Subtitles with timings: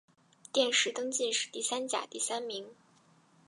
[0.51, 2.65] 殿试登进士第三甲第三名。